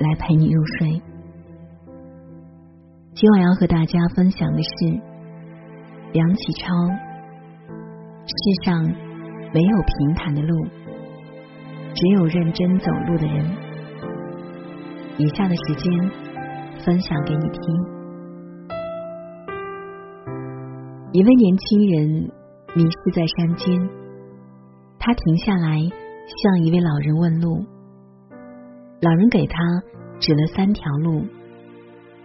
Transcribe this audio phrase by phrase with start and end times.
[0.00, 1.02] 来陪你入睡。
[3.12, 4.70] 今晚要和大家分享的是
[6.12, 6.72] 梁启超：
[8.24, 8.82] 世上
[9.52, 10.66] 没有平坦的路，
[11.94, 13.44] 只有认真走路的人。
[15.18, 15.92] 以下的时间
[16.82, 17.60] 分享给你听。
[21.12, 22.32] 一位年轻人
[22.74, 23.90] 迷失在山间，
[24.98, 27.66] 他停下来向一位老人问路。
[29.00, 29.56] 老人给他
[30.18, 31.24] 指了三条路，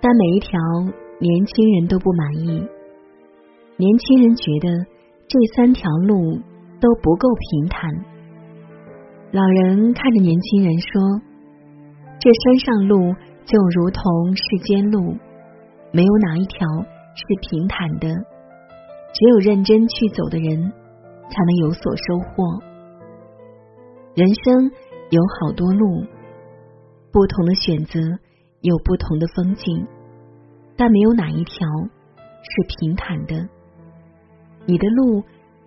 [0.00, 0.56] 但每一条
[1.18, 2.46] 年轻人都不满意。
[3.76, 4.68] 年轻人觉得
[5.26, 6.38] 这三条路
[6.80, 7.90] 都不够平坦。
[9.32, 11.20] 老人看着年轻人说
[12.20, 15.16] ：“这山上路就如同世间路，
[15.90, 16.68] 没有哪一条
[17.16, 18.08] 是平坦的。
[19.12, 20.72] 只有认真去走的人，
[21.30, 22.44] 才能有所收获。
[24.14, 24.70] 人生
[25.10, 26.04] 有好多路。”
[27.12, 28.00] 不同的选择
[28.60, 29.86] 有不同的风景，
[30.76, 31.66] 但没有哪一条
[32.42, 33.48] 是平坦的。
[34.66, 35.24] 你的路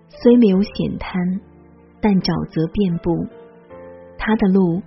[0.08, 1.42] 虽没有险滩，
[2.00, 3.12] 但沼泽遍布；
[4.18, 4.82] 他的路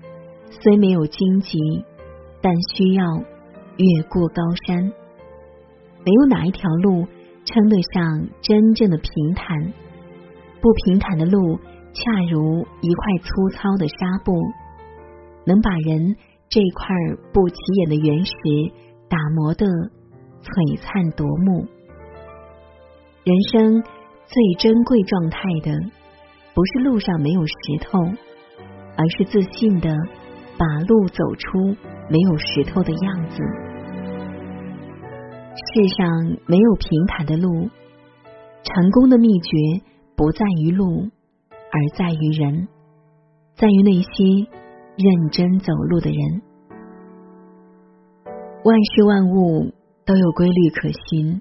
[0.48, 1.58] 虽没有荆棘，
[2.40, 3.04] 但需要
[3.76, 4.92] 越过高山。
[6.04, 7.06] 没有哪一条路
[7.44, 9.72] 称得上真正的平坦。
[10.62, 11.58] 不平坦的路，
[11.92, 14.32] 恰如一块粗糙的纱布，
[15.44, 16.16] 能把人。
[16.48, 16.86] 这块
[17.32, 18.32] 不起眼的原石
[19.08, 19.66] 打磨的
[20.42, 21.66] 璀璨夺目。
[23.24, 23.82] 人生
[24.26, 25.72] 最珍贵状态的，
[26.54, 27.98] 不是路上没有石头，
[28.96, 29.92] 而是自信的
[30.56, 31.76] 把路走出
[32.08, 33.42] 没有石头的样子。
[35.74, 36.06] 世上
[36.46, 37.68] 没有平坦的路，
[38.62, 39.82] 成功的秘诀
[40.16, 41.10] 不在于路，
[41.50, 42.68] 而在于人，
[43.56, 44.65] 在于那些。
[44.96, 46.42] 认真走路的人，
[48.64, 49.74] 万事万物
[50.06, 51.38] 都有规律可循，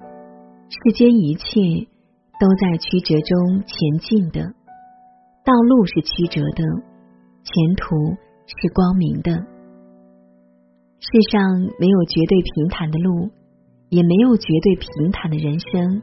[0.68, 1.88] 世间一切
[2.38, 4.54] 都在曲折中前进的。
[5.46, 6.64] 道路是曲折的，
[7.44, 7.96] 前途
[8.46, 9.32] 是光明的。
[11.00, 13.30] 世上没有绝对平坦的路，
[13.90, 16.02] 也没有绝对平坦的人生。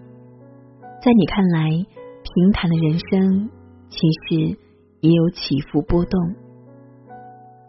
[1.02, 3.50] 在你看来，平坦的人生
[3.90, 4.56] 其实
[5.00, 6.34] 也有起伏波动。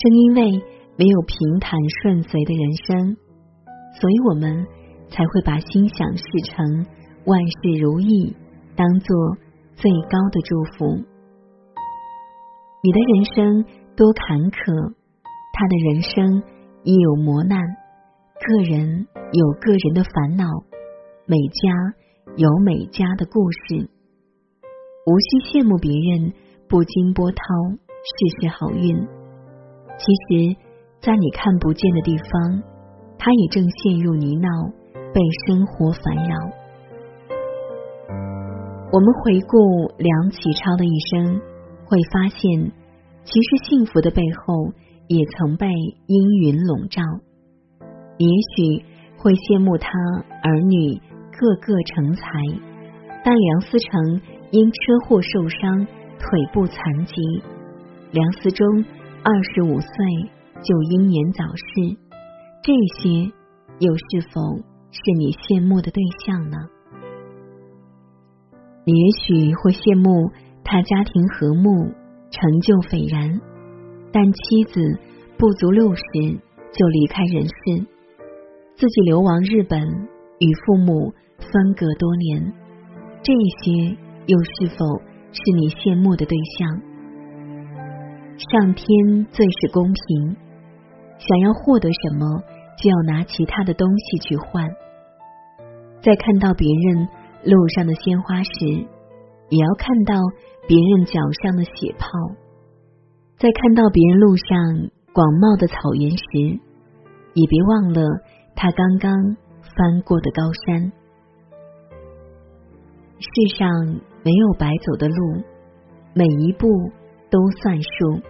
[0.03, 0.41] 正因为
[0.97, 3.15] 没有平坦顺遂的人生，
[4.01, 4.67] 所以我们
[5.07, 6.85] 才会把心想事成、
[7.25, 8.35] 万事如意
[8.75, 9.37] 当做
[9.75, 11.05] 最高的祝福。
[12.83, 13.65] 你的人生
[13.95, 14.93] 多坎坷，
[15.53, 16.43] 他的人生
[16.83, 17.57] 亦有磨难。
[18.43, 20.43] 个人有个人的烦恼，
[21.25, 21.71] 每家
[22.35, 23.89] 有每家的故事。
[25.05, 26.33] 无需羡慕别人
[26.67, 27.37] 不经波涛，
[27.71, 29.22] 事事好运。
[29.97, 30.55] 其实，
[31.01, 32.63] 在你看不见的地方，
[33.17, 34.73] 他也正陷入泥淖，
[35.13, 36.35] 被生活烦扰。
[38.91, 41.39] 我们回顾梁启超的一生，
[41.85, 42.71] 会发现，
[43.23, 44.73] 其实幸福的背后
[45.07, 45.67] 也曾被
[46.07, 47.01] 阴云笼罩。
[48.17, 48.85] 也许
[49.17, 49.89] 会羡慕他
[50.43, 50.99] 儿女
[51.31, 52.23] 个个成才，
[53.23, 54.21] 但梁思成
[54.51, 55.87] 因车祸受伤，
[56.19, 57.15] 腿部残疾。
[58.11, 58.83] 梁思忠。
[59.25, 59.89] 二十五岁
[60.61, 61.95] 就英年早逝，
[62.61, 63.31] 这些
[63.79, 64.57] 又是否
[64.91, 66.57] 是你羡慕的对象呢？
[68.83, 70.29] 你也许会羡慕
[70.65, 71.93] 他家庭和睦，
[72.31, 73.39] 成就斐然，
[74.11, 74.99] 但妻子
[75.37, 76.03] 不足六十
[76.73, 77.87] 就离开人世，
[78.75, 79.79] 自己流亡日本，
[80.39, 82.51] 与父母分隔多年，
[83.23, 83.31] 这
[83.63, 83.95] 些
[84.25, 84.83] 又是否
[85.31, 86.92] 是你羡慕的对象？
[88.51, 90.35] 上天最是公平，
[91.17, 92.43] 想要获得什么，
[92.77, 94.69] 就要拿其他的东西去换。
[96.01, 97.07] 在看到别人
[97.45, 98.51] 路上的鲜花时，
[99.49, 100.15] 也要看到
[100.67, 102.09] 别人脚上的血泡；
[103.37, 104.47] 在看到别人路上
[105.13, 106.59] 广袤的草原时，
[107.33, 108.03] 也别忘了
[108.55, 109.13] 他刚刚
[109.61, 110.91] 翻过的高山。
[113.19, 113.69] 世上
[114.23, 115.43] 没有白走的路，
[116.13, 116.67] 每一步。
[117.33, 118.21] 都算数，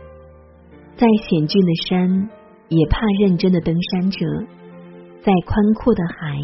[0.95, 2.29] 再险峻的山，
[2.69, 4.25] 也怕认真的登山者；
[5.23, 6.37] 再宽阔的海，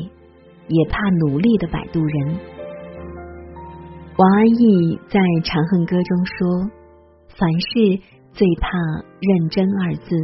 [0.68, 0.98] 也怕
[1.28, 2.38] 努力的摆渡人。
[4.18, 6.70] 王安忆在《长恨歌》中说
[7.38, 8.04] ：“凡事
[8.34, 8.68] 最怕
[9.22, 10.16] 认真二字。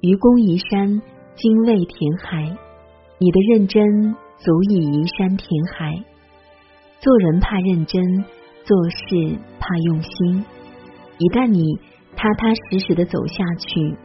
[0.00, 1.02] 愚公移山，
[1.34, 2.56] 精卫填海。
[3.18, 3.82] 你的认真
[4.38, 6.04] 足以移山填海。
[7.00, 8.24] 做人怕认真，
[8.64, 10.44] 做事怕用心。
[11.18, 11.78] 一旦你
[12.16, 13.96] 踏踏实实的走下去。”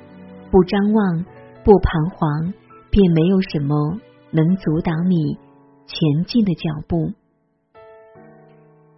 [0.51, 1.25] 不张望，
[1.63, 2.53] 不彷徨，
[2.89, 3.97] 便没有什么
[4.31, 5.39] 能阻挡你
[5.87, 7.13] 前进的脚步。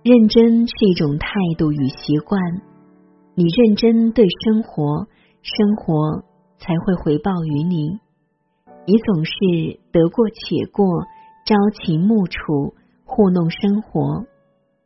[0.02, 1.28] 认真是一种态
[1.58, 2.42] 度与习惯，
[3.36, 5.08] 你认真对生活，
[5.44, 6.24] 生活
[6.58, 8.00] 才会回报于你。
[8.86, 11.04] 你总是得过且过，
[11.46, 12.74] 朝秦暮楚，
[13.06, 14.26] 糊弄生活，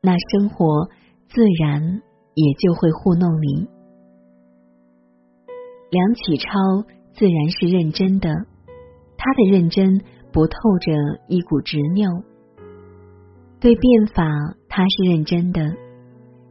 [0.01, 0.89] 那生活
[1.29, 2.01] 自然
[2.35, 3.69] 也就会糊弄你。
[5.89, 6.49] 梁启超
[7.13, 8.29] 自然是认真的，
[9.17, 10.01] 他的认真
[10.33, 10.91] 不透着
[11.27, 12.23] 一股执拗。
[13.59, 14.25] 对变法，
[14.67, 15.61] 他是认真的，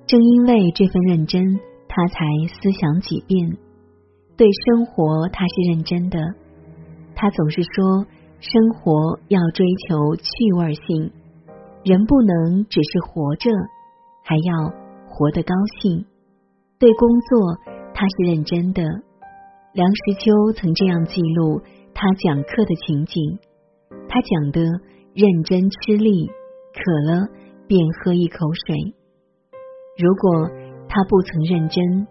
[0.06, 3.58] 正因为这份认真，他才思想几变。
[4.36, 6.18] 对生活，他是认真的，
[7.14, 8.06] 他总是说
[8.40, 11.12] 生活要追求趣味性，
[11.84, 13.50] 人不能只是活着，
[14.24, 14.72] 还要
[15.08, 16.06] 活得高兴。
[16.78, 17.58] 对工作，
[17.94, 18.82] 他是认真的。
[19.76, 21.60] 梁实秋曾这样记录
[21.92, 23.38] 他讲课的情景：
[24.08, 24.62] 他讲的
[25.12, 26.28] 认真吃力，
[26.72, 27.28] 渴了
[27.66, 28.94] 便喝一口水。
[30.00, 30.48] 如果
[30.88, 32.06] 他不曾认真，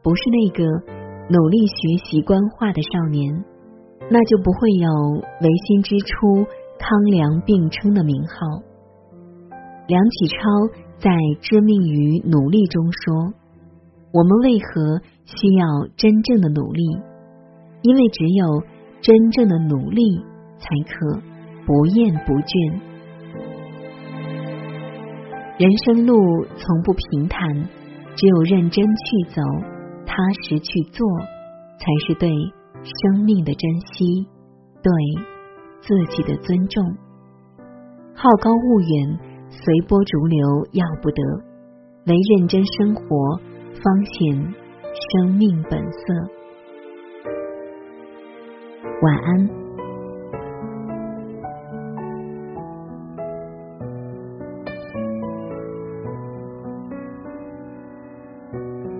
[0.00, 0.62] 不是那个
[1.28, 3.44] 努力学习官话的少年，
[4.08, 4.88] 那就不会有
[5.42, 6.46] 维新之初
[6.78, 8.62] 康梁并称的名号。
[9.88, 10.38] 梁启超
[10.98, 11.10] 在
[11.40, 13.34] 《知命于努力》中说
[14.14, 15.66] ：“我们为何需要
[15.96, 16.84] 真正的努力？”
[17.82, 18.62] 因为只有
[19.00, 20.18] 真正的努力，
[20.58, 21.20] 才可
[21.66, 22.80] 不厌不倦。
[25.58, 27.68] 人生路从不平坦，
[28.14, 29.42] 只有认真去走，
[30.06, 31.06] 踏实去做，
[31.78, 32.30] 才是对
[32.82, 34.26] 生命的珍惜，
[34.82, 34.92] 对
[35.80, 36.84] 自己的尊重。
[38.14, 39.18] 好高骛远，
[39.50, 41.22] 随波逐流要不得，
[42.06, 43.38] 唯认真生活，
[43.82, 44.54] 方显
[45.12, 46.37] 生命本色。
[49.00, 49.48] 晚安。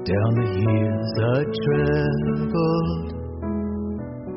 [0.05, 3.09] Down the years I traveled,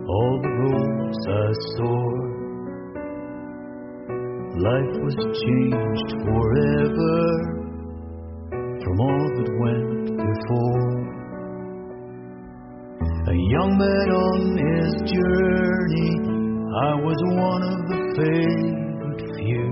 [0.09, 1.99] all the roads I saw,
[4.57, 7.21] life was changed forever
[8.81, 10.00] from all that went
[13.61, 16.11] young man on his journey,
[16.89, 19.71] I was one of the favored few.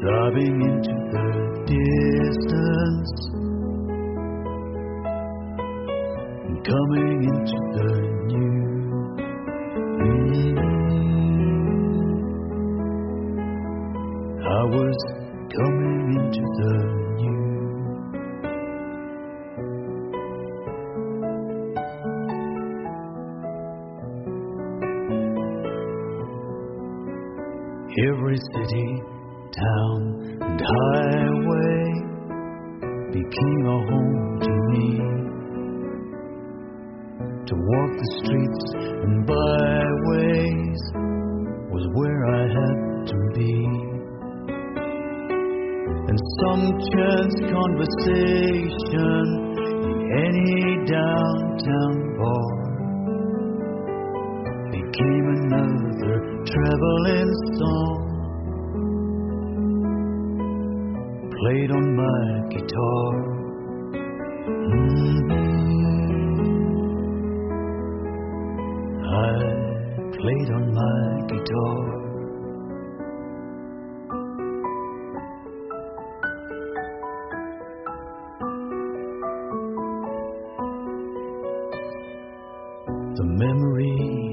[0.00, 1.28] Diving into the
[1.68, 3.12] distance
[6.46, 7.90] and coming into the
[8.30, 8.58] new.
[14.40, 14.98] I was
[15.56, 16.97] coming into the
[33.12, 34.88] became a home to me.
[37.48, 38.64] To walk the streets
[39.04, 40.82] and byways
[41.72, 42.78] was where I had
[43.12, 43.56] to be.
[46.08, 49.24] And some chance conversation
[49.88, 49.98] in
[50.28, 52.56] any downtown bar
[54.70, 57.17] became another traveling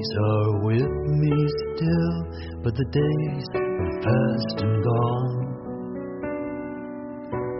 [0.06, 2.16] memories are with me still,
[2.64, 5.36] but the days are past and gone.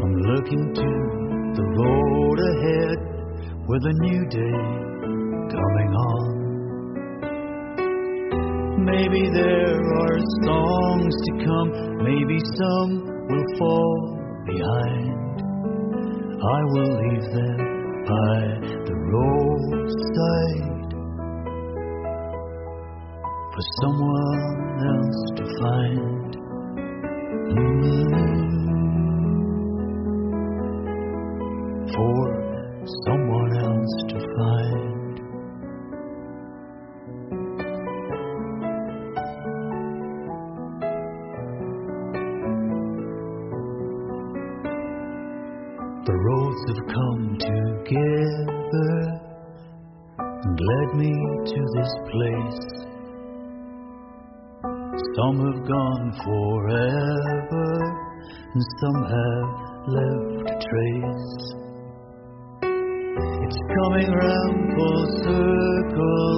[0.04, 0.90] I'm looking to
[1.56, 2.98] the road ahead
[3.68, 4.62] with a new day
[5.52, 6.26] coming on.
[8.86, 11.70] Maybe there are songs to come,
[12.04, 12.92] maybe some
[13.30, 15.42] will fall behind.
[16.44, 17.58] I will leave them
[18.06, 18.38] by
[18.86, 20.75] the roadside
[23.56, 24.44] for someone
[24.92, 26.32] else to find.
[27.52, 27.86] Mm.
[31.96, 32.24] For
[33.06, 35.16] someone else to find.
[46.06, 48.96] The roads have come together
[50.20, 51.14] and led me
[51.46, 52.85] to this place.
[55.16, 57.72] Some have gone forever,
[58.54, 59.50] and some have
[59.88, 61.56] left a trace.
[63.44, 66.38] It's coming round full circle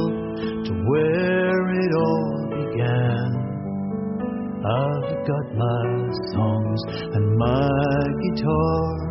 [0.66, 3.30] to where it all began.
[4.66, 5.86] I've got my
[6.34, 6.82] songs
[7.14, 7.70] and my
[8.24, 9.08] guitar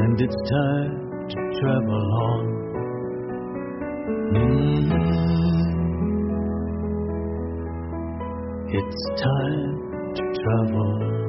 [0.00, 0.94] and it's time
[1.28, 2.44] to travel on.
[4.34, 5.37] Mm.
[8.70, 11.27] It's time to travel.